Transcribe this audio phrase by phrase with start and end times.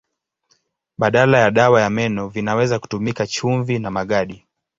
[0.97, 4.45] Badala ya dawa ya meno vinaweza kutumika chumvi na magadi.